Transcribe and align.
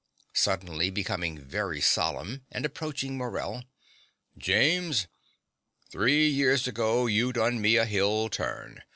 (Suddenly 0.33 0.89
becoming 0.89 1.37
very 1.37 1.79
solemn, 1.79 2.43
and 2.51 2.65
approaching 2.65 3.19
Morell.) 3.19 3.63
James: 4.35 5.05
three 5.91 6.27
year 6.27 6.57
ago, 6.65 7.05
you 7.05 7.31
done 7.31 7.61
me 7.61 7.75
a 7.75 7.85
hill 7.85 8.27
turn. 8.27 8.81